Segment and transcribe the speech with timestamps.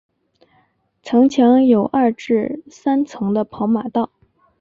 [1.03, 4.09] 城墙有二至三层的跑马道。